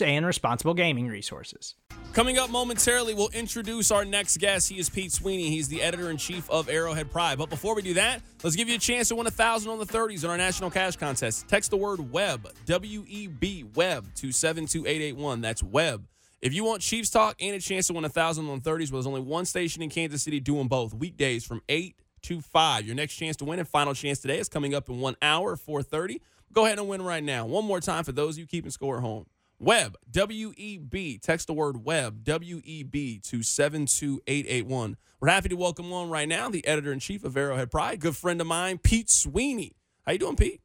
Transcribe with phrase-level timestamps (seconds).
[0.00, 1.74] and responsible gaming resources.
[2.12, 4.68] Coming up momentarily, we'll introduce our next guest.
[4.68, 5.50] He is Pete Sweeney.
[5.50, 7.38] He's the editor in chief of Arrowhead Pride.
[7.38, 9.78] But before we do that, let's give you a chance to win a thousand on
[9.78, 11.48] the 30s in our national cash contest.
[11.48, 15.40] Text the word web, W E B, web to 72881.
[15.40, 16.06] That's web
[16.40, 19.00] if you want Chiefs talk and a chance to win a thousand on 30s, well,
[19.00, 22.86] there's only one station in Kansas City doing both weekdays from 8 to 5.
[22.86, 25.56] Your next chance to win and final chance today is coming up in one hour,
[25.56, 26.20] 4:30.
[26.52, 27.44] Go ahead and win right now.
[27.44, 29.26] One more time for those of you keeping score at home.
[29.58, 31.18] Web, W E B.
[31.18, 34.96] Text the word web, W E B, to 72881.
[35.20, 38.16] We're happy to welcome on right now the editor in chief of Arrowhead Pride, good
[38.16, 39.76] friend of mine, Pete Sweeney.
[40.06, 40.60] How you doing, Pete?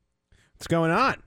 [0.56, 1.24] What's going on?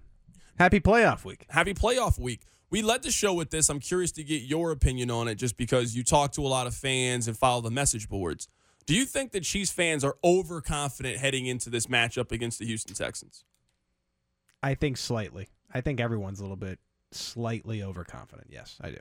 [0.59, 1.45] Happy playoff week.
[1.51, 3.69] Happy playoff week we led the show with this.
[3.69, 6.67] I'm curious to get your opinion on it just because you talk to a lot
[6.67, 8.49] of fans and follow the message boards.
[8.87, 12.95] Do you think that Chiefs fans are overconfident heading into this matchup against the Houston
[12.95, 13.45] Texans?
[14.63, 15.49] I think slightly.
[15.73, 16.79] I think everyone's a little bit
[17.13, 18.49] slightly overconfident.
[18.51, 18.99] Yes, I do.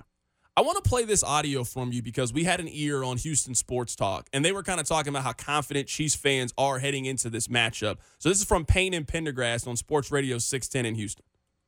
[0.57, 3.55] I want to play this audio from you because we had an ear on Houston
[3.55, 7.03] Sports Talk, and they were kind of talking about how confident Chiefs fans are heading
[7.03, 7.97] into this matchup.
[8.19, 11.25] So this is from Payne and Pendergast on Sports Radio 610 in Houston.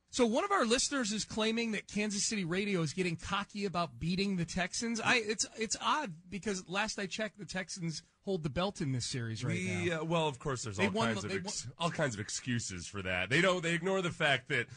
[0.10, 4.00] So one of our listeners is claiming that Kansas City radio is getting cocky about
[4.00, 5.02] beating the Texans.
[5.02, 9.06] I it's it's odd because last I checked, the Texans hold the belt in this
[9.06, 10.02] series right we, now.
[10.02, 13.30] Uh, well, of course, there's all kinds of ex- all kinds of excuses for that.
[13.30, 13.62] They don't.
[13.62, 14.68] They ignore the fact that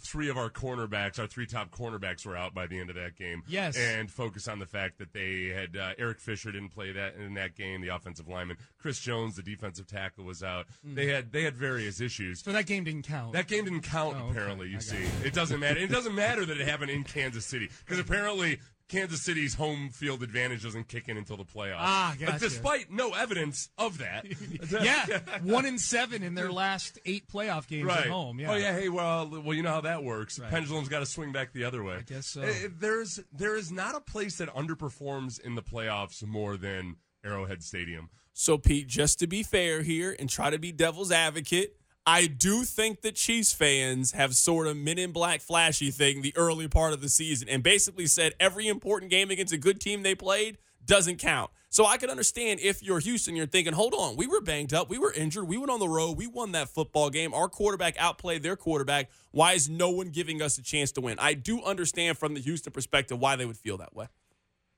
[0.00, 3.16] three of our cornerbacks, our three top cornerbacks, were out by the end of that
[3.16, 3.42] game.
[3.48, 7.16] Yes, and focus on the fact that they had uh, Eric Fisher didn't play that
[7.16, 7.80] in that game.
[7.80, 10.66] The offensive lineman, Chris Jones, the defensive tackle, was out.
[10.86, 10.94] Mm.
[10.94, 12.42] They had they had various issues.
[12.42, 13.32] So that game didn't count.
[13.32, 14.16] That game didn't count.
[14.20, 14.74] Oh, apparently, okay.
[14.74, 15.26] you see, it.
[15.26, 15.80] it doesn't matter.
[15.80, 20.22] It doesn't matter that it happened in Kansas City because apparently Kansas City's home field
[20.22, 21.78] advantage doesn't kick in until the playoffs.
[21.78, 22.38] Ah, gotcha.
[22.38, 24.26] Despite no evidence of that.
[24.82, 28.00] yeah, one in seven in their last eight playoff games right.
[28.00, 28.38] at home.
[28.38, 28.52] Yeah.
[28.52, 28.72] Oh yeah.
[28.72, 30.38] Hey, well, well, you know how that works.
[30.38, 30.50] Right.
[30.50, 31.96] Pendulum's got to swing back the other way.
[31.96, 32.42] I guess so.
[32.42, 37.62] Eh, there's there is not a place that underperforms in the playoffs more than Arrowhead
[37.64, 38.08] Stadium.
[38.32, 42.62] So Pete, just to be fair here and try to be devil's advocate I do
[42.62, 46.92] think that Chiefs fans have sort of men in black flashy thing the early part
[46.92, 50.58] of the season and basically said every important game against a good team they played
[50.84, 51.50] doesn't count.
[51.68, 54.88] So I can understand if you're Houston, you're thinking, hold on, we were banged up,
[54.88, 57.34] we were injured, we went on the road, we won that football game.
[57.34, 59.10] Our quarterback outplayed their quarterback.
[59.32, 61.18] Why is no one giving us a chance to win?
[61.18, 64.06] I do understand from the Houston perspective why they would feel that way.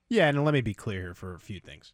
[0.09, 1.93] Yeah, and let me be clear here for a few things.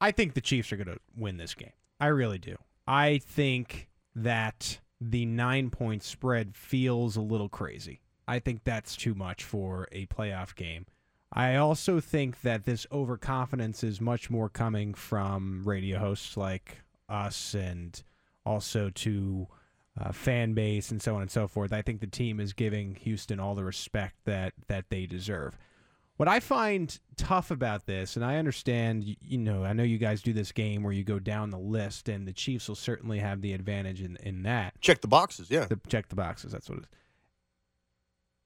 [0.00, 1.72] I think the Chiefs are going to win this game.
[1.98, 2.56] I really do.
[2.86, 8.00] I think that the nine point spread feels a little crazy.
[8.26, 10.86] I think that's too much for a playoff game.
[11.32, 16.78] I also think that this overconfidence is much more coming from radio hosts like
[17.08, 18.02] us and
[18.44, 19.46] also to
[20.00, 21.72] uh, fan base and so on and so forth.
[21.72, 25.58] I think the team is giving Houston all the respect that that they deserve.
[26.16, 30.22] What I find tough about this, and I understand, you know, I know you guys
[30.22, 33.42] do this game where you go down the list, and the Chiefs will certainly have
[33.42, 34.80] the advantage in, in that.
[34.80, 35.66] Check the boxes, yeah.
[35.66, 36.88] The, check the boxes, that's what it is.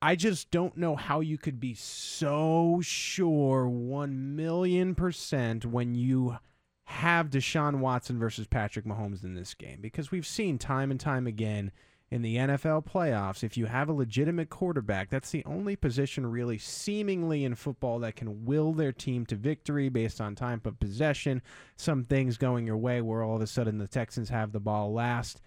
[0.02, 6.38] I just don't know how you could be so sure 1 million percent when you
[6.84, 11.26] have Deshaun Watson versus Patrick Mahomes in this game because we've seen time and time
[11.26, 11.70] again–
[12.10, 16.58] in the NFL playoffs, if you have a legitimate quarterback, that's the only position really
[16.58, 21.40] seemingly in football that can will their team to victory based on time of possession,
[21.76, 24.92] some things going your way where all of a sudden the Texans have the ball
[24.92, 25.40] last.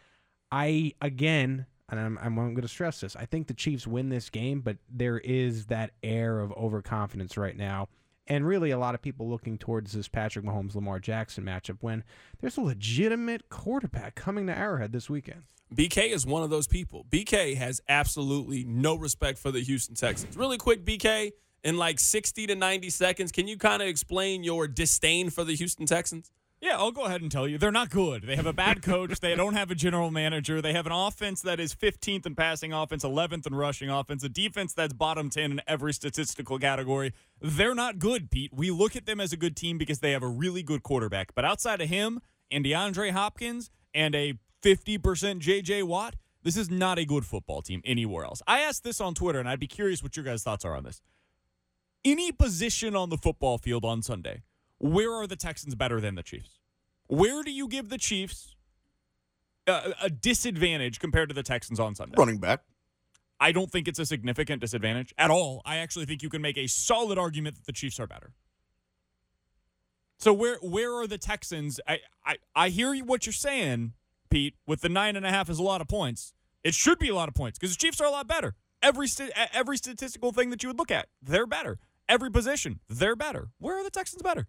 [0.51, 4.29] I, again, and I'm, I'm going to stress this, I think the Chiefs win this
[4.29, 7.89] game, but there is that air of overconfidence right now
[8.27, 12.03] and really a lot of people looking towards this Patrick Mahomes Lamar Jackson matchup when
[12.39, 15.43] there's a legitimate quarterback coming to Arrowhead this weekend.
[15.73, 17.05] BK is one of those people.
[17.09, 20.37] BK has absolutely no respect for the Houston Texans.
[20.37, 21.31] Really quick, BK,
[21.63, 25.55] in like 60 to 90 seconds, can you kind of explain your disdain for the
[25.55, 26.31] Houston Texans?
[26.63, 27.57] Yeah, I'll go ahead and tell you.
[27.57, 28.23] They're not good.
[28.23, 29.19] They have a bad coach.
[29.19, 30.61] they don't have a general manager.
[30.61, 34.29] They have an offense that is 15th in passing offense, 11th in rushing offense, a
[34.29, 37.11] defense that's bottom 10 in every statistical category.
[37.41, 38.53] They're not good, Pete.
[38.53, 41.35] We look at them as a good team because they have a really good quarterback.
[41.35, 44.99] But outside of him and DeAndre Hopkins and a 50%
[45.41, 48.41] JJ Watt, this is not a good football team anywhere else.
[48.47, 50.83] I asked this on Twitter, and I'd be curious what your guys' thoughts are on
[50.83, 51.01] this.
[52.05, 54.43] Any position on the football field on Sunday,
[54.77, 56.59] where are the Texans better than the Chiefs?
[57.07, 58.55] Where do you give the Chiefs
[59.67, 62.15] a, a disadvantage compared to the Texans on Sunday?
[62.17, 62.61] Running back.
[63.39, 65.61] I don't think it's a significant disadvantage at all.
[65.65, 68.31] I actually think you can make a solid argument that the Chiefs are better.
[70.17, 71.81] So where where are the Texans?
[71.87, 73.93] I I, I hear what you're saying,
[74.33, 74.55] Pete.
[74.65, 76.33] With the nine and a half is a lot of points.
[76.63, 78.55] It should be a lot of points because the Chiefs are a lot better.
[78.81, 81.77] Every st- every statistical thing that you would look at, they're better.
[82.09, 83.49] Every position, they're better.
[83.59, 84.47] Where are the Texans better?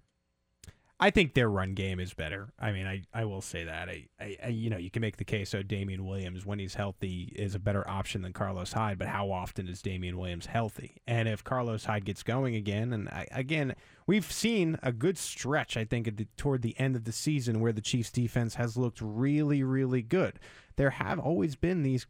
[1.01, 2.53] I think their run game is better.
[2.59, 3.89] I mean, I, I will say that.
[3.89, 6.75] I, I, you know you can make the case oh, so Damien Williams when he's
[6.75, 11.03] healthy is a better option than Carlos Hyde, but how often is Damien Williams healthy?
[11.07, 13.75] And if Carlos Hyde gets going again, and I, again
[14.07, 17.73] we've seen a good stretch, I think, the, toward the end of the season where
[17.73, 20.39] the Chiefs defense has looked really really good.
[20.77, 22.07] There have always been these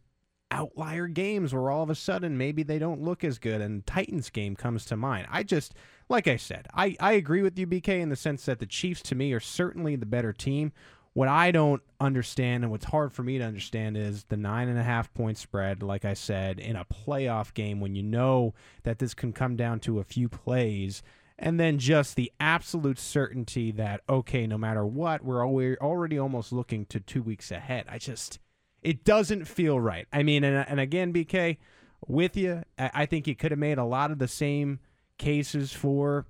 [0.51, 4.29] outlier games where all of a sudden maybe they don't look as good and Titans
[4.29, 5.27] game comes to mind.
[5.29, 5.73] I just
[6.07, 9.01] like I said, I, I agree with you, BK, in the sense that the Chiefs
[9.03, 10.71] to me are certainly the better team.
[11.13, 14.77] What I don't understand and what's hard for me to understand is the nine and
[14.77, 18.53] a half point spread, like I said, in a playoff game when you know
[18.83, 21.01] that this can come down to a few plays
[21.37, 26.85] and then just the absolute certainty that okay no matter what we're already almost looking
[26.85, 28.39] to two weeks ahead i just
[28.85, 31.57] it doesn't feel right i mean and, and again bk
[32.07, 34.79] with you i think you could have made a lot of the same
[35.17, 36.25] cases for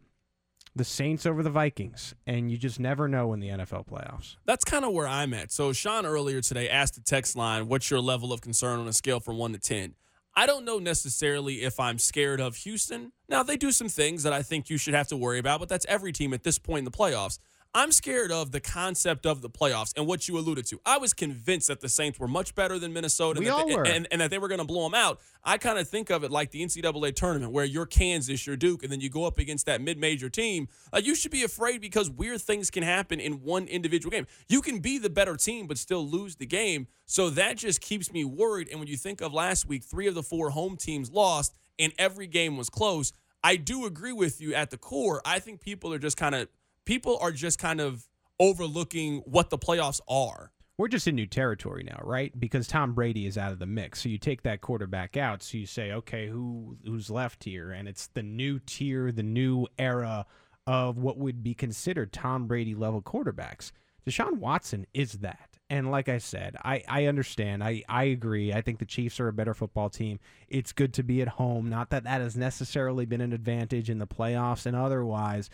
[0.75, 4.35] the Saints over the Vikings, and you just never know in the NFL playoffs.
[4.45, 5.51] That's kind of where I'm at.
[5.51, 8.93] So, Sean earlier today asked the text line, What's your level of concern on a
[8.93, 9.95] scale from 1 to 10?
[10.35, 13.13] I don't know necessarily if I'm scared of Houston.
[13.29, 15.69] Now, they do some things that I think you should have to worry about, but
[15.69, 17.39] that's every team at this point in the playoffs.
[17.75, 20.79] I'm scared of the concept of the playoffs and what you alluded to.
[20.85, 23.75] I was convinced that the Saints were much better than Minnesota we and, all they,
[23.75, 23.85] were.
[23.85, 25.19] And, and that they were going to blow them out.
[25.43, 28.83] I kind of think of it like the NCAA tournament where you're Kansas, you're Duke,
[28.83, 30.69] and then you go up against that mid major team.
[30.93, 34.25] Uh, you should be afraid because weird things can happen in one individual game.
[34.47, 36.87] You can be the better team, but still lose the game.
[37.05, 38.69] So that just keeps me worried.
[38.69, 41.91] And when you think of last week, three of the four home teams lost, and
[41.99, 43.11] every game was close.
[43.43, 45.21] I do agree with you at the core.
[45.25, 46.47] I think people are just kind of
[46.85, 48.07] people are just kind of
[48.39, 50.51] overlooking what the playoffs are.
[50.77, 52.37] We're just in new territory now, right?
[52.37, 54.01] Because Tom Brady is out of the mix.
[54.01, 57.71] So you take that quarterback out, so you say, okay, who who's left here?
[57.71, 60.25] And it's the new tier, the new era
[60.67, 63.71] of what would be considered Tom Brady level quarterbacks.
[64.05, 65.57] Deshaun Watson is that.
[65.69, 67.63] And like I said, I, I understand.
[67.63, 68.53] I, I agree.
[68.53, 70.19] I think the Chiefs are a better football team.
[70.47, 71.69] It's good to be at home.
[71.69, 75.49] Not that that has necessarily been an advantage in the playoffs and otherwise.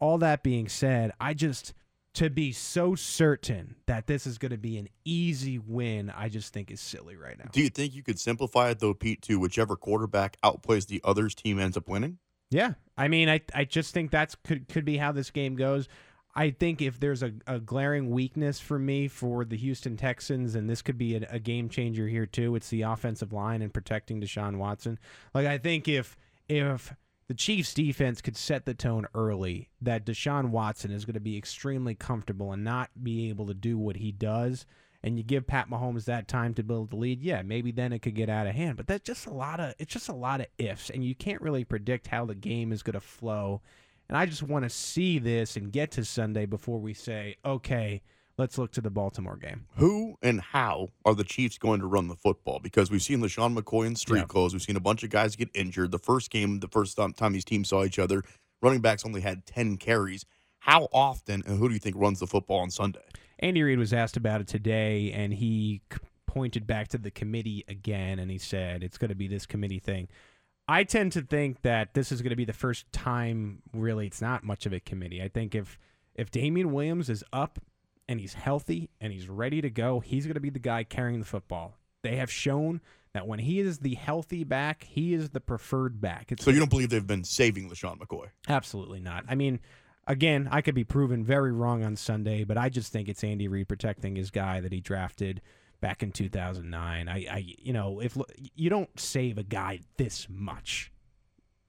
[0.00, 1.74] All that being said, I just
[2.14, 6.52] to be so certain that this is going to be an easy win, I just
[6.52, 7.50] think is silly right now.
[7.52, 11.34] Do you think you could simplify it though, Pete, to whichever quarterback outplays the other's
[11.34, 12.18] team ends up winning?
[12.50, 15.88] Yeah, I mean, I I just think that's could could be how this game goes.
[16.34, 20.70] I think if there's a, a glaring weakness for me for the Houston Texans, and
[20.70, 24.20] this could be a, a game changer here too, it's the offensive line and protecting
[24.20, 24.98] Deshaun Watson.
[25.32, 26.16] Like I think if
[26.48, 26.92] if
[27.30, 31.38] the Chiefs defense could set the tone early that Deshaun Watson is going to be
[31.38, 34.66] extremely comfortable and not be able to do what he does,
[35.04, 38.00] and you give Pat Mahomes that time to build the lead, yeah, maybe then it
[38.00, 38.76] could get out of hand.
[38.76, 41.40] But that's just a lot of it's just a lot of ifs, and you can't
[41.40, 43.62] really predict how the game is going to flow.
[44.08, 48.02] And I just want to see this and get to Sunday before we say, okay,
[48.40, 49.66] let's look to the Baltimore game.
[49.76, 52.58] Who and how are the Chiefs going to run the football?
[52.58, 54.24] Because we've seen LeSean McCoy in street yeah.
[54.24, 54.54] clothes.
[54.54, 55.90] We've seen a bunch of guys get injured.
[55.90, 58.24] The first game, the first time these teams saw each other,
[58.62, 60.24] running backs only had 10 carries.
[60.60, 63.04] How often and who do you think runs the football on Sunday?
[63.38, 65.82] Andy Reid was asked about it today, and he
[66.26, 69.78] pointed back to the committee again, and he said it's going to be this committee
[69.78, 70.08] thing.
[70.66, 74.22] I tend to think that this is going to be the first time, really, it's
[74.22, 75.22] not much of a committee.
[75.22, 75.78] I think if
[76.14, 77.58] if Damien Williams is up
[78.10, 81.20] and he's healthy and he's ready to go, he's going to be the guy carrying
[81.20, 81.76] the football.
[82.02, 82.80] They have shown
[83.14, 86.32] that when he is the healthy back, he is the preferred back.
[86.32, 88.26] It's so you don't believe they've been saving LeSean McCoy?
[88.48, 89.24] Absolutely not.
[89.28, 89.60] I mean,
[90.08, 93.46] again, I could be proven very wrong on Sunday, but I just think it's Andy
[93.46, 95.40] Reid protecting his guy that he drafted
[95.80, 97.08] back in 2009.
[97.08, 98.18] I, I you know, if
[98.56, 100.90] you don't save a guy this much,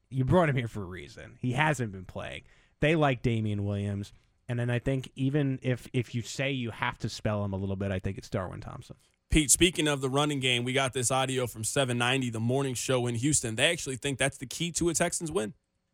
[0.09, 1.37] you brought him here for a reason.
[1.39, 2.41] He hasn't been playing.
[2.79, 4.11] They like Damien Williams.
[4.51, 7.55] And then I think even if if you say you have to spell him a
[7.55, 8.97] little bit, I think it's Darwin Thompson.
[9.29, 13.07] Pete, speaking of the running game, we got this audio from 790, the morning show
[13.07, 13.55] in Houston.
[13.55, 15.53] They actually think that's the key to a Texans win.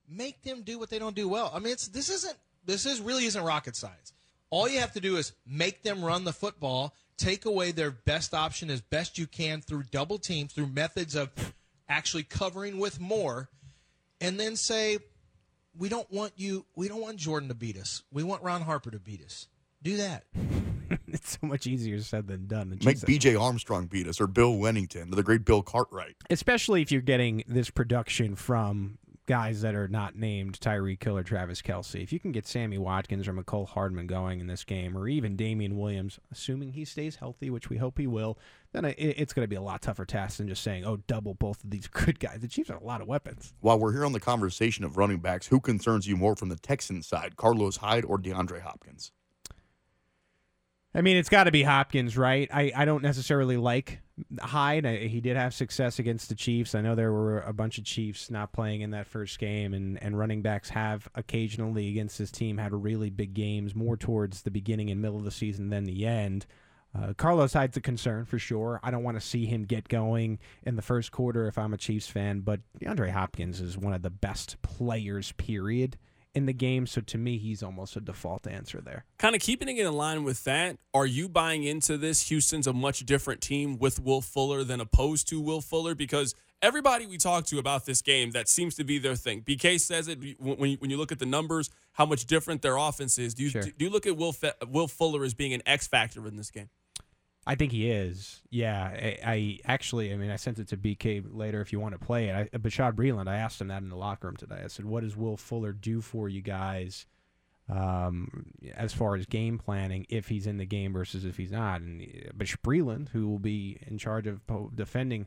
[0.10, 1.52] Make them do what they don't do well.
[1.54, 2.36] I mean, it's this isn't
[2.66, 4.14] this is really isn't rocket science.
[4.50, 8.34] All you have to do is make them run the football, take away their best
[8.34, 11.30] option as best you can through double teams, through methods of
[11.88, 13.50] actually covering with more,
[14.20, 14.98] and then say,
[15.78, 16.66] we don't want you.
[16.76, 18.04] We don't want Jordan to beat us.
[18.12, 19.48] We want Ron Harper to beat us.
[19.84, 20.24] Do that.
[21.08, 22.78] it's so much easier said than done.
[22.84, 23.36] Make B.J.
[23.36, 26.16] Armstrong beat us or Bill Wennington or the great Bill Cartwright.
[26.30, 31.24] Especially if you're getting this production from guys that are not named Tyreek Hill or
[31.24, 34.98] Travis Kelce, If you can get Sammy Watkins or Mecole Hardman going in this game,
[34.98, 38.40] or even Damien Williams, assuming he stays healthy, which we hope he will,
[38.72, 41.64] then it's going to be a lot tougher task than just saying, oh, double both
[41.64, 42.40] of these good guys.
[42.40, 43.54] The Chiefs have a lot of weapons.
[43.60, 46.56] While we're here on the conversation of running backs, who concerns you more from the
[46.56, 49.12] Texans side, Carlos Hyde or DeAndre Hopkins?
[50.98, 52.50] I mean, it's got to be Hopkins, right?
[52.52, 54.00] I, I don't necessarily like
[54.40, 54.84] Hyde.
[54.84, 56.74] I, he did have success against the Chiefs.
[56.74, 60.02] I know there were a bunch of Chiefs not playing in that first game, and,
[60.02, 64.50] and running backs have occasionally against this team had really big games, more towards the
[64.50, 66.48] beginning and middle of the season than the end.
[66.98, 68.80] Uh, Carlos Hyde's a concern for sure.
[68.82, 71.78] I don't want to see him get going in the first quarter if I'm a
[71.78, 76.00] Chiefs fan, but DeAndre Hopkins is one of the best players, period
[76.38, 76.86] in the game.
[76.86, 79.06] So to me, he's almost a default answer there.
[79.18, 82.30] Kind of keeping it in line with that, are you buying into this?
[82.30, 87.08] Houston's a much different team with Will Fuller than opposed to Will Fuller because everybody
[87.08, 89.42] we talk to about this game, that seems to be their thing.
[89.42, 92.78] BK says it when you, when you look at the numbers, how much different their
[92.78, 93.34] offense is.
[93.34, 93.64] Do you, sure.
[93.64, 94.36] do you look at Will,
[94.68, 96.70] Will Fuller as being an X factor in this game?
[97.48, 98.42] I think he is.
[98.50, 101.98] Yeah, I, I, actually, I mean, I sent it to BK later if you want
[101.98, 102.50] to play it.
[102.54, 104.60] I, Bashaud Breeland, I asked him that in the locker room today.
[104.66, 107.06] I said, "What does Will Fuller do for you guys,
[107.70, 111.80] um, as far as game planning if he's in the game versus if he's not?"
[111.80, 114.42] And uh, Bash Breeland, who will be in charge of
[114.76, 115.26] defending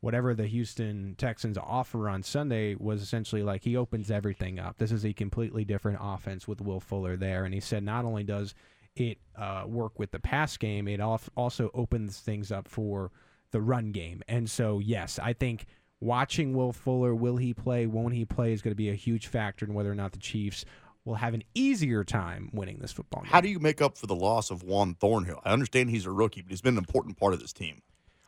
[0.00, 4.78] whatever the Houston Texans offer on Sunday, was essentially like he opens everything up.
[4.78, 8.24] This is a completely different offense with Will Fuller there, and he said not only
[8.24, 8.54] does
[9.00, 13.10] it uh, work with the pass game, it also opens things up for
[13.50, 14.22] the run game.
[14.28, 15.66] And so, yes, I think
[16.00, 19.26] watching Will Fuller, will he play, won't he play, is going to be a huge
[19.26, 20.64] factor in whether or not the Chiefs
[21.04, 23.30] will have an easier time winning this football game.
[23.30, 25.40] How do you make up for the loss of Juan Thornhill?
[25.44, 27.82] I understand he's a rookie, but he's been an important part of this team.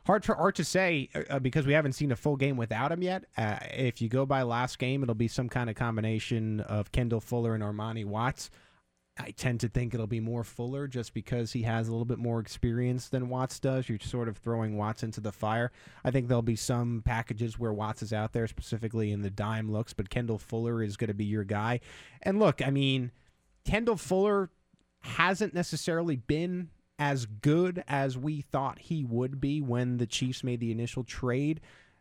[0.07, 2.91] Hard for Art to say uh, uh, because we haven't seen a full game without
[2.91, 3.25] him yet.
[3.37, 7.21] Uh, if you go by last game, it'll be some kind of combination of Kendall
[7.21, 8.51] Fuller and Armani Watts.
[9.23, 12.19] I tend to think it'll be more Fuller just because he has a little bit
[12.19, 13.89] more experience than Watts does.
[13.89, 15.71] You're sort of throwing Watts into the fire.
[16.05, 19.71] I think there'll be some packages where Watts is out there, specifically in the dime
[19.71, 21.81] looks, but Kendall Fuller is going to be your guy.
[22.23, 23.13] And look, I mean,
[23.65, 24.51] Kendall Fuller
[25.01, 30.61] hasn't necessarily been as good as we thought he would be when the Chiefs made
[30.61, 31.61] the initial trade.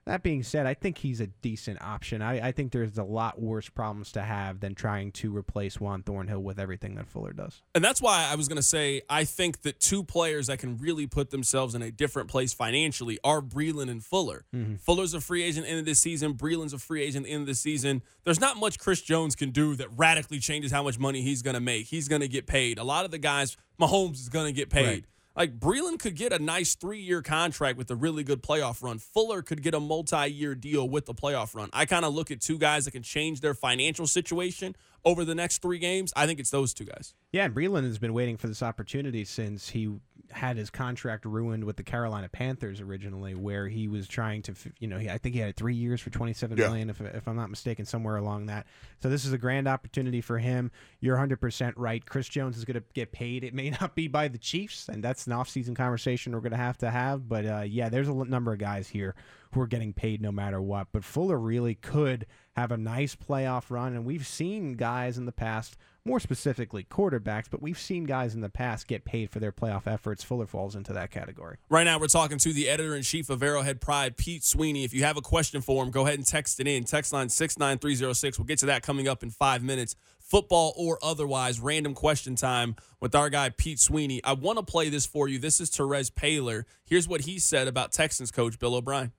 [0.09, 2.23] That being said, I think he's a decent option.
[2.23, 6.01] I, I, think there's a lot worse problems to have than trying to replace Juan
[6.01, 7.61] Thornhill with everything that Fuller does.
[7.75, 10.79] And that's why I was going to say I think that two players that can
[10.79, 14.45] really put themselves in a different place financially are Breeland and Fuller.
[14.51, 14.77] Mm-hmm.
[14.77, 16.33] Fuller's a free agent end of this season.
[16.33, 18.01] Breeland's a free agent end of the season.
[18.23, 21.53] There's not much Chris Jones can do that radically changes how much money he's going
[21.53, 21.85] to make.
[21.85, 22.79] He's going to get paid.
[22.79, 24.87] A lot of the guys, Mahomes is going to get paid.
[24.87, 25.05] Right.
[25.35, 28.99] Like Breeland could get a nice three year contract with a really good playoff run.
[28.99, 31.69] Fuller could get a multi year deal with the playoff run.
[31.73, 35.35] I kind of look at two guys that can change their financial situation over the
[35.35, 36.11] next three games.
[36.15, 37.13] I think it's those two guys.
[37.31, 39.89] Yeah, and Breeland has been waiting for this opportunity since he
[40.31, 44.87] had his contract ruined with the Carolina Panthers originally, where he was trying to, you
[44.87, 46.67] know, he, I think he had three years for twenty seven yeah.
[46.67, 48.67] million, if, if I'm not mistaken, somewhere along that.
[49.01, 50.71] So this is a grand opportunity for him.
[50.99, 52.05] You're 100 percent right.
[52.05, 53.43] Chris Jones is going to get paid.
[53.43, 56.57] It may not be by the Chiefs, and that's an offseason conversation we're going to
[56.57, 57.27] have to have.
[57.27, 59.15] But uh, yeah, there's a number of guys here
[59.53, 60.87] who are getting paid no matter what.
[60.91, 65.31] But Fuller really could have a nice playoff run, and we've seen guys in the
[65.31, 65.77] past
[66.09, 69.85] more specifically quarterbacks, but we've seen guys in the past get paid for their playoff
[69.85, 70.23] efforts.
[70.23, 71.57] Fuller falls into that category.
[71.69, 74.83] Right now, we're talking to the editor in chief of Arrowhead Pride, Pete Sweeney.
[74.83, 76.83] If you have a question for him, go ahead and text it in.
[76.83, 78.39] Text line 69306.
[78.39, 79.95] We'll get to that coming up in five minutes.
[80.19, 84.19] Football or otherwise, random question time with our guy, Pete Sweeney.
[84.23, 85.39] I want to play this for you.
[85.39, 86.63] This is Terez Paylor.
[86.85, 89.11] Here's what he said about Texans coach Bill O'Brien.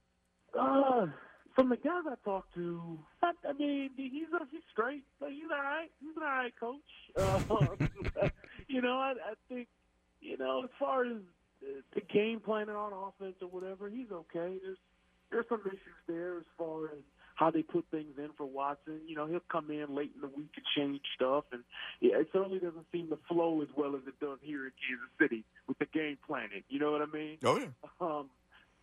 [1.60, 4.12] From the guys I talked to, I, I mean, he's
[4.50, 5.02] he's straight.
[5.18, 5.90] He's all right.
[6.00, 6.80] He's an all right coach.
[7.18, 8.28] Uh,
[8.66, 9.68] you know, I, I think,
[10.22, 11.18] you know, as far as
[11.94, 14.56] the game planning on offense or whatever, he's okay.
[14.62, 14.78] There's
[15.30, 17.02] there's some issues there as far as
[17.34, 19.02] how they put things in for Watson.
[19.06, 21.62] You know, he'll come in late in the week and change stuff, and
[22.00, 25.10] yeah, it certainly doesn't seem to flow as well as it does here in Kansas
[25.20, 26.62] City with the game planning.
[26.70, 27.36] You know what I mean?
[27.44, 27.66] Oh yeah.
[28.00, 28.30] Um,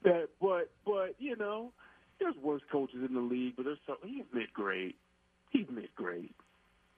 [0.04, 1.72] that, but but you know,
[2.20, 4.96] there's worse coaches in the league, but there's some, he's mid grade.
[5.50, 6.34] He's mid grade.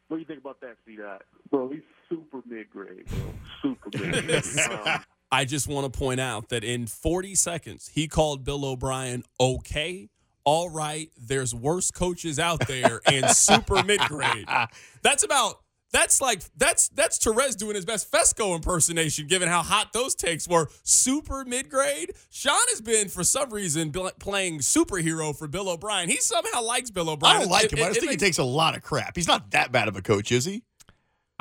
[0.08, 1.24] What do you think about that, C Dot?
[1.52, 3.34] Bro, he's super mid grade, bro.
[3.62, 4.72] Super mid grade.
[4.88, 9.24] um, I just want to point out that in 40 seconds, he called Bill O'Brien
[9.40, 10.10] okay.
[10.46, 14.48] All right, there's worse coaches out there and super mid grade.
[15.04, 15.60] That's about
[15.91, 20.48] that's like that's that's Terez doing his best Fesco impersonation, given how hot those takes
[20.48, 20.69] were.
[20.84, 22.12] Super mid grade.
[22.29, 26.10] Sean has been for some reason bl- playing superhero for Bill O'Brien.
[26.10, 27.36] He somehow likes Bill O'Brien.
[27.36, 27.86] I don't like It- him.
[27.86, 29.15] I just it think he takes a lot of crap.
[29.15, 30.63] He's not that bad of a coach, is he?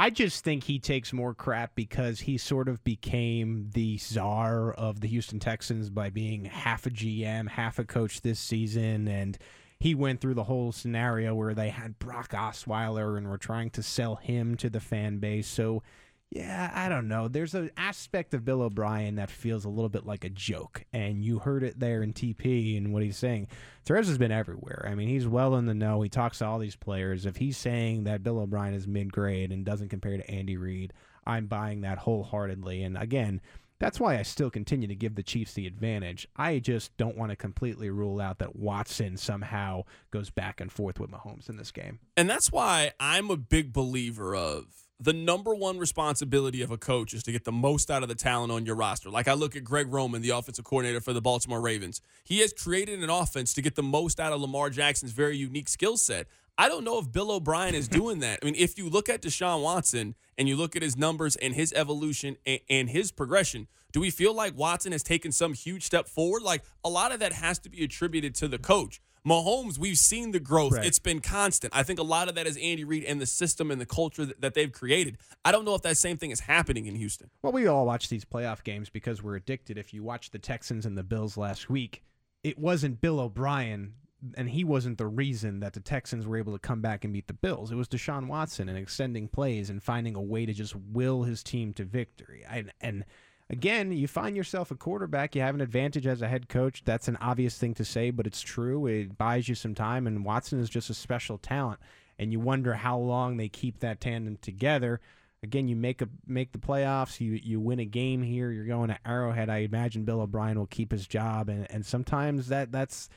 [0.00, 5.00] I just think he takes more crap because he sort of became the czar of
[5.00, 9.08] the Houston Texans by being half a GM, half a coach this season.
[9.08, 9.36] And
[9.80, 13.82] he went through the whole scenario where they had Brock Osweiler and were trying to
[13.82, 15.46] sell him to the fan base.
[15.46, 15.82] So,
[16.30, 17.28] yeah, I don't know.
[17.28, 20.84] There's an aspect of Bill O'Brien that feels a little bit like a joke.
[20.92, 23.46] And you heard it there in TP and what he's saying.
[23.86, 24.86] Terez has been everywhere.
[24.90, 26.02] I mean, he's well in the know.
[26.02, 27.24] He talks to all these players.
[27.24, 30.92] If he's saying that Bill O'Brien is mid grade and doesn't compare to Andy Reid,
[31.24, 32.82] I'm buying that wholeheartedly.
[32.82, 33.40] And again,
[33.78, 36.26] that's why I still continue to give the Chiefs the advantage.
[36.36, 40.98] I just don't want to completely rule out that Watson somehow goes back and forth
[40.98, 42.00] with Mahomes in this game.
[42.16, 47.14] And that's why I'm a big believer of the number one responsibility of a coach
[47.14, 49.10] is to get the most out of the talent on your roster.
[49.10, 52.00] Like I look at Greg Roman, the offensive coordinator for the Baltimore Ravens.
[52.24, 55.68] He has created an offense to get the most out of Lamar Jackson's very unique
[55.68, 56.26] skill set.
[56.60, 58.40] I don't know if Bill O'Brien is doing that.
[58.42, 61.54] I mean, if you look at Deshaun Watson and you look at his numbers and
[61.54, 65.84] his evolution and, and his progression, do we feel like Watson has taken some huge
[65.84, 66.42] step forward?
[66.42, 69.00] Like a lot of that has to be attributed to the coach.
[69.26, 70.74] Mahomes, we've seen the growth.
[70.74, 70.86] Right.
[70.86, 71.74] It's been constant.
[71.76, 74.24] I think a lot of that is Andy Reid and the system and the culture
[74.24, 75.18] that, that they've created.
[75.44, 77.30] I don't know if that same thing is happening in Houston.
[77.42, 79.78] Well, we all watch these playoff games because we're addicted.
[79.78, 82.02] If you watch the Texans and the Bills last week,
[82.42, 83.94] it wasn't Bill O'Brien
[84.36, 87.28] and he wasn't the reason that the Texans were able to come back and beat
[87.28, 87.70] the Bills.
[87.70, 91.42] It was Deshaun Watson and extending plays and finding a way to just will his
[91.42, 92.44] team to victory.
[92.48, 93.04] And, and
[93.50, 96.82] again, you find yourself a quarterback, you have an advantage as a head coach.
[96.84, 98.86] That's an obvious thing to say, but it's true.
[98.86, 101.80] It buys you some time, and Watson is just a special talent.
[102.18, 105.00] And you wonder how long they keep that tandem together.
[105.42, 108.88] Again, you make a make the playoffs, you you win a game here, you're going
[108.88, 109.48] to Arrowhead.
[109.48, 113.08] I imagine Bill O'Brien will keep his job, and, and sometimes that that's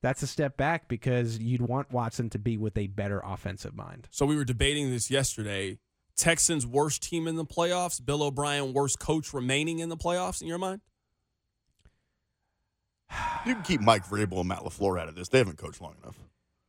[0.00, 4.08] that's a step back because you'd want Watson to be with a better offensive mind.
[4.10, 5.78] So we were debating this yesterday.
[6.18, 8.04] Texans worst team in the playoffs.
[8.04, 10.82] Bill O'Brien worst coach remaining in the playoffs in your mind?
[13.46, 15.28] You can keep Mike Vrabel and Matt LaFleur out of this.
[15.28, 16.18] They haven't coached long enough.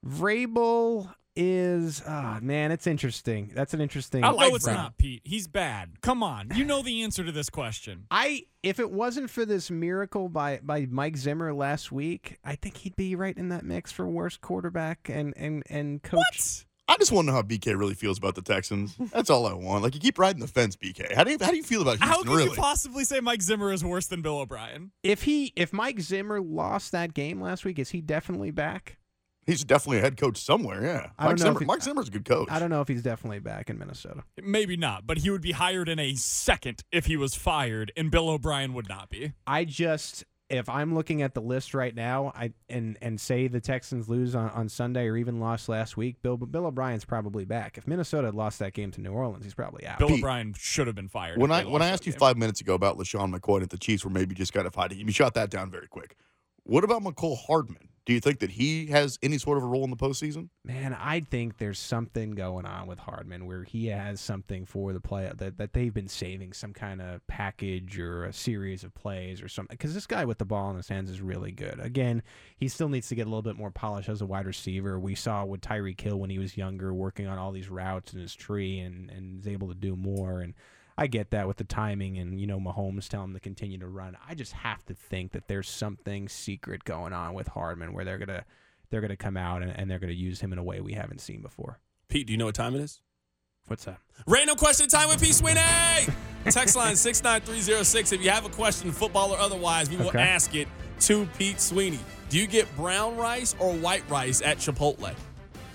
[0.05, 3.51] Vrabel is ah man, it's interesting.
[3.53, 4.23] That's an interesting.
[4.23, 4.73] I no, it's Vrabel.
[4.73, 5.21] not, Pete.
[5.25, 6.01] He's bad.
[6.01, 6.51] Come on.
[6.55, 8.05] You know the answer to this question.
[8.11, 12.77] I if it wasn't for this miracle by by Mike Zimmer last week, I think
[12.77, 16.17] he'd be right in that mix for worst quarterback and and and coach.
[16.17, 16.65] What?
[16.89, 18.95] I just want to know how BK really feels about the Texans.
[19.13, 19.83] That's all I want.
[19.83, 21.13] Like you keep riding the fence, BK.
[21.13, 22.25] How do you how do you feel about How Houston?
[22.27, 22.49] could really?
[22.49, 24.91] you possibly say Mike Zimmer is worse than Bill O'Brien?
[25.03, 28.97] If he if Mike Zimmer lost that game last week, is he definitely back?
[29.45, 30.83] He's definitely a head coach somewhere.
[30.83, 31.59] Yeah, I Mike Zimmer.
[31.59, 32.49] he- Mike Zimmer's a good coach.
[32.51, 34.23] I don't know if he's definitely back in Minnesota.
[34.43, 38.11] Maybe not, but he would be hired in a second if he was fired, and
[38.11, 39.33] Bill O'Brien would not be.
[39.47, 43.61] I just if I'm looking at the list right now, I and and say the
[43.61, 47.77] Texans lose on, on Sunday or even lost last week, Bill Bill O'Brien's probably back.
[47.77, 49.99] If Minnesota had lost that game to New Orleans, he's probably out.
[49.99, 51.39] Bill Pete, O'Brien should have been fired.
[51.39, 52.19] when I when I asked you game.
[52.19, 54.99] five minutes ago about LeSean McCoy that the Chiefs were maybe just kind of hiding,
[54.99, 56.15] you shot that down very quick.
[56.63, 57.89] What about Mecole Hardman?
[58.09, 60.49] Do you think that he has any sort of a role in the postseason?
[60.65, 64.99] Man, I think there's something going on with Hardman where he has something for the
[64.99, 69.43] play that, that they've been saving some kind of package or a series of plays
[69.43, 69.75] or something.
[69.75, 71.79] Because this guy with the ball in his hands is really good.
[71.79, 72.23] Again,
[72.57, 74.99] he still needs to get a little bit more polish as a wide receiver.
[74.99, 78.19] We saw with Tyreek Hill when he was younger, working on all these routes in
[78.19, 80.41] his tree and and is able to do more.
[80.41, 80.55] And
[81.01, 83.87] I get that with the timing and you know Mahomes telling them to continue to
[83.87, 84.17] run.
[84.27, 88.17] I just have to think that there's something secret going on with Hardman where they're
[88.17, 88.43] gonna
[88.89, 91.21] they're gonna come out and, and they're gonna use him in a way we haven't
[91.21, 91.79] seen before.
[92.09, 92.99] Pete, do you know what time it is?
[93.67, 93.99] What's that?
[94.27, 95.61] Random question time with Pete Sweeney.
[96.45, 98.11] Text line 69306.
[98.11, 100.19] If you have a question, football or otherwise, we will Okay.
[100.19, 100.67] ask it
[101.01, 101.99] to Pete Sweeney.
[102.29, 105.13] Do you get brown rice or white rice at Chipotle?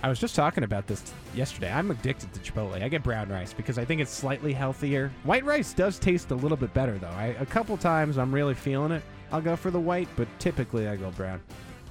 [0.05, 1.03] I was just talking about this
[1.35, 1.73] yesterday.
[1.73, 2.75] I'm addicted to Chipotle.
[2.75, 5.11] I get brown rice because I think it's slightly healthier.
[5.23, 7.07] White rice does taste a little bit better though.
[7.07, 9.03] I, a couple times I'm really feeling it.
[9.33, 11.41] I'll go for the white, but typically I go brown.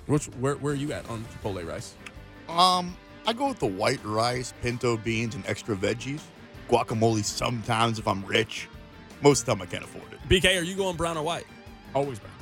[0.06, 1.96] Which where where are you at on Chipotle rice?
[2.50, 2.96] Um,
[3.26, 6.22] I go with the white rice, pinto beans, and extra veggies.
[6.70, 8.70] Guacamole sometimes if I'm rich.
[9.24, 10.20] Most of the time I can't afford it.
[10.30, 11.48] BK, are you going brown or white?
[11.96, 12.33] Always brown.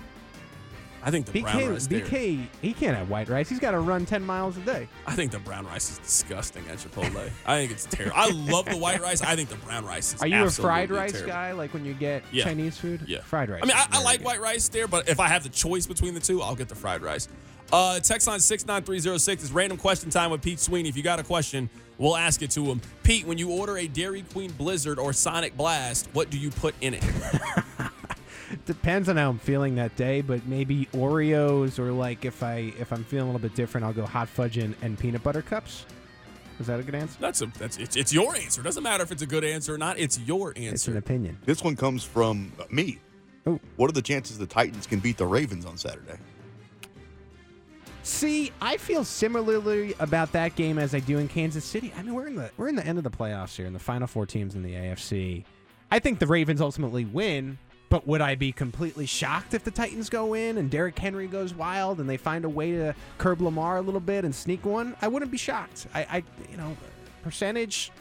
[1.03, 1.99] I think the brown rice BK, there.
[2.01, 3.49] BK, he can't have white rice.
[3.49, 4.87] He's got to run 10 miles a day.
[5.07, 7.29] I think the brown rice is disgusting at Chipotle.
[7.45, 8.13] I think it's terrible.
[8.15, 9.21] I love the white rice.
[9.21, 10.21] I think the brown rice is.
[10.21, 11.29] Are you a fried rice terrible.
[11.31, 12.43] guy, like when you get Yeah.
[12.43, 13.03] Chinese food?
[13.07, 13.61] Yeah, fried rice.
[13.63, 14.25] I mean, I, I like good.
[14.25, 16.75] white rice there, but if I have the choice between the two, I'll get the
[16.75, 17.27] fried rice.
[17.71, 20.89] Uh, text line six nine three zero six is random question time with Pete Sweeney.
[20.89, 22.81] If you got a question, we'll ask it to him.
[23.03, 26.75] Pete, when you order a Dairy Queen Blizzard or Sonic Blast, what do you put
[26.81, 27.03] in it?
[28.65, 32.91] Depends on how I'm feeling that day, but maybe Oreos or like if I if
[32.93, 35.85] I'm feeling a little bit different, I'll go hot fudge and, and peanut butter cups.
[36.59, 37.17] Is that a good answer?
[37.19, 38.61] That's a that's it's, it's your answer.
[38.61, 39.97] Doesn't matter if it's a good answer or not.
[39.97, 40.73] It's your answer.
[40.73, 41.37] It's an opinion.
[41.45, 42.99] This one comes from uh, me.
[43.47, 43.59] Oh.
[43.77, 46.17] What are the chances the Titans can beat the Ravens on Saturday?
[48.03, 51.93] See, I feel similarly about that game as I do in Kansas City.
[51.97, 53.79] I mean, we're in the we're in the end of the playoffs here, in the
[53.79, 55.43] final four teams in the AFC.
[55.91, 57.57] I think the Ravens ultimately win,
[57.91, 61.53] but would I be completely shocked if the Titans go in and Derrick Henry goes
[61.53, 64.95] wild and they find a way to curb Lamar a little bit and sneak one?
[65.01, 65.87] I wouldn't be shocked.
[65.93, 66.75] I, I you know,
[67.21, 67.91] percentage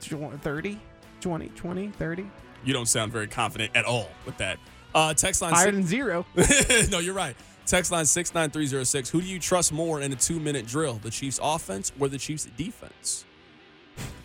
[0.00, 0.80] 30,
[1.20, 2.30] 20, 20, 30.
[2.64, 4.58] You don't sound very confident at all with that.
[4.94, 6.24] Uh, text line Higher six- than zero.
[6.90, 7.36] no, you're right.
[7.66, 9.10] Text line 69306.
[9.10, 10.94] Who do you trust more in a two minute drill?
[10.94, 13.26] The Chiefs offense or the Chiefs defense?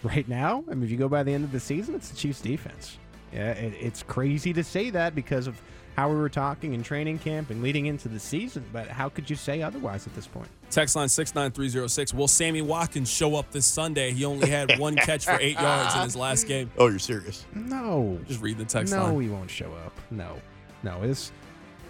[0.03, 0.63] right now.
[0.69, 2.97] I mean, if you go by the end of the season, it's the Chiefs' defense.
[3.33, 5.59] Yeah, it, it's crazy to say that because of
[5.95, 8.63] how we were talking in training camp and leading into the season.
[8.71, 10.47] But how could you say otherwise at this point?
[10.71, 12.13] Text line 69306.
[12.13, 14.11] Will Sammy Watkins show up this Sunday?
[14.11, 16.71] He only had one catch for eight yards in his last game.
[16.77, 17.45] Oh, you're serious?
[17.53, 19.13] No, Just read the text no, line.
[19.13, 19.93] No, he won't show up.
[20.09, 20.39] No,
[20.83, 21.01] no.
[21.01, 21.31] This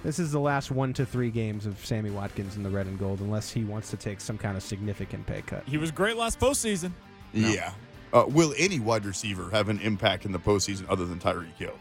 [0.03, 2.97] this is the last one to three games of Sammy Watkins in the red and
[2.97, 5.63] gold, unless he wants to take some kind of significant pay cut.
[5.67, 6.91] He was great last postseason.
[7.33, 7.73] Yeah.
[8.11, 11.77] Uh, will any wide receiver have an impact in the postseason other than Tyreek Hill?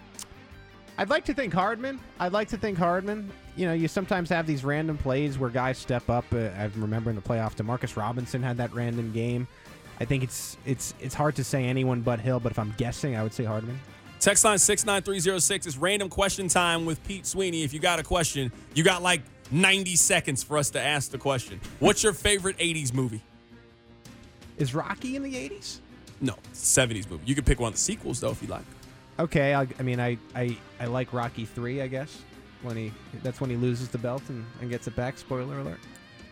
[0.98, 2.00] I'd like to think Hardman.
[2.18, 3.30] I'd like to think Hardman.
[3.56, 6.24] You know, you sometimes have these random plays where guys step up.
[6.32, 9.46] Uh, I remember in the playoff, Demarcus Robinson had that random game.
[10.00, 13.16] I think it's it's it's hard to say anyone but Hill, but if I'm guessing,
[13.16, 13.78] I would say Hardman.
[14.20, 17.62] Text line 69306 is random question time with Pete Sweeney.
[17.62, 21.18] If you got a question, you got like 90 seconds for us to ask the
[21.18, 21.60] question.
[21.78, 23.22] What's your favorite 80s movie?
[24.56, 25.78] Is Rocky in the 80s?
[26.20, 27.22] No, 70s movie.
[27.26, 28.64] You can pick one of the sequels, though, if you like.
[29.18, 31.82] Okay, I, I mean, I, I I like Rocky three.
[31.82, 32.22] I guess
[32.62, 35.18] when he that's when he loses the belt and, and gets it back.
[35.18, 35.80] Spoiler alert.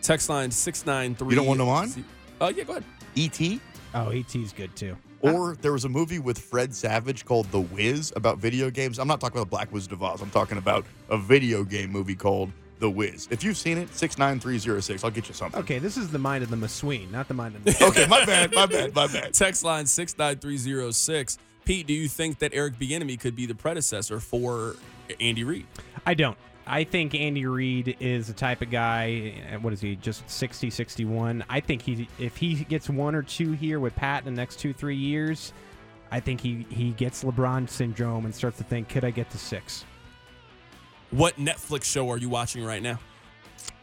[0.01, 1.29] Text line 693.
[1.29, 2.05] You don't want them on?
[2.39, 2.83] Uh, yeah, go ahead.
[3.15, 3.59] E.T.?
[3.93, 4.95] Oh, ET's good too.
[5.21, 8.99] Or there was a movie with Fred Savage called The Wiz about video games.
[8.99, 10.21] I'm not talking about Black Wizard of Oz.
[10.21, 13.27] I'm talking about a video game movie called The Wiz.
[13.31, 15.03] If you've seen it, 69306.
[15.03, 15.59] I'll get you something.
[15.61, 17.75] Okay, this is the mind of the Masween, not the mind of the.
[17.87, 19.33] Okay, my bad, my bad, my bad.
[19.33, 21.37] Text line 69306.
[21.65, 24.75] Pete, do you think that Eric Bieniemy could be the predecessor for
[25.19, 25.65] Andy Reid?
[26.05, 26.37] I don't.
[26.65, 29.33] I think Andy Reid is the type of guy.
[29.53, 29.95] uh, What is he?
[29.95, 31.43] Just 60, 61.
[31.49, 34.59] I think he, if he gets one or two here with Pat in the next
[34.59, 35.53] two, three years,
[36.11, 39.37] I think he he gets LeBron syndrome and starts to think, could I get to
[39.37, 39.83] six?
[41.11, 42.99] What Netflix show are you watching right now?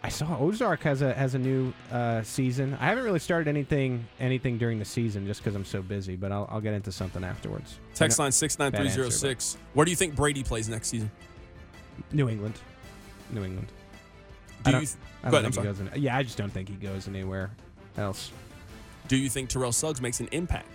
[0.02, 2.76] I saw Ozark has a has a new uh, season.
[2.78, 6.14] I haven't really started anything anything during the season just because I'm so busy.
[6.16, 7.78] But I'll, I'll get into something afterwards.
[7.94, 9.56] Text I know- line 69306.
[9.72, 11.10] Where do you think Brady plays next season?
[12.12, 12.58] New England.
[13.30, 13.68] New England.
[14.64, 14.88] Do I don't, you,
[15.22, 17.50] I don't ahead, think he goes in, yeah, I just don't think he goes anywhere
[17.98, 18.30] else.
[19.08, 20.66] Do you think Terrell Suggs makes an impact?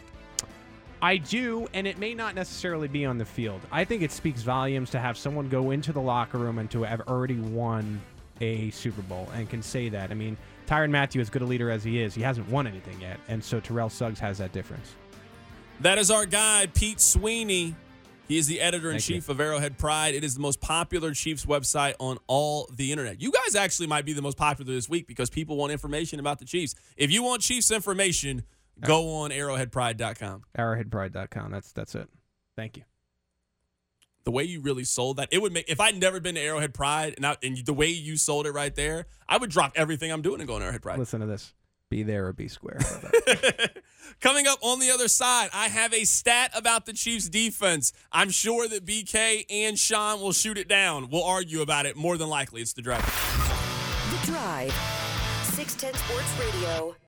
[1.01, 3.61] I do, and it may not necessarily be on the field.
[3.71, 6.83] I think it speaks volumes to have someone go into the locker room and to
[6.83, 8.01] have already won
[8.41, 10.11] a Super Bowl and can say that.
[10.11, 12.99] I mean, Tyrann Mathieu, as good a leader as he is, he hasn't won anything
[12.99, 14.95] yet, and so Terrell Suggs has that difference.
[15.79, 17.75] That is our guy, Pete Sweeney.
[18.27, 20.13] He is the editor in chief of Arrowhead Pride.
[20.13, 23.19] It is the most popular Chiefs website on all the internet.
[23.19, 26.37] You guys actually might be the most popular this week because people want information about
[26.37, 26.75] the Chiefs.
[26.95, 28.43] If you want Chiefs information,
[28.81, 30.43] go on arrowheadpride.com.
[30.57, 31.51] Arrowheadpride.com.
[31.51, 32.09] That's that's it.
[32.55, 32.83] Thank you.
[34.25, 36.73] The way you really sold that, it would make if I'd never been to Arrowhead
[36.73, 40.11] Pride and, I, and the way you sold it right there, I would drop everything
[40.11, 40.99] I'm doing and go on Arrowhead Pride.
[40.99, 41.53] Listen to this.
[41.89, 42.77] Be there or be square.
[42.79, 43.77] How about that?
[44.21, 47.93] Coming up on the other side, I have a stat about the Chiefs defense.
[48.11, 51.09] I'm sure that BK and Sean will shoot it down.
[51.09, 52.61] We'll argue about it more than likely.
[52.61, 53.03] It's the drive.
[54.11, 54.73] The Drive.
[55.43, 56.95] 610 Sports Radio.